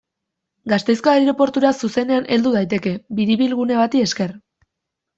Gasteizko 0.71 1.11
aireportura 1.11 1.75
zuzenean 1.83 2.27
heldu 2.39 2.57
daiteke, 2.59 2.97
biribilgune 3.23 3.81
bati 3.85 4.07
esker. 4.11 4.39